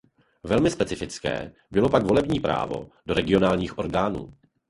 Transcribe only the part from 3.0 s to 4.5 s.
do regionálních orgánů.